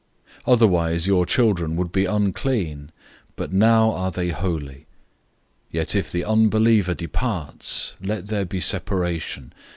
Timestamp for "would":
1.75-1.91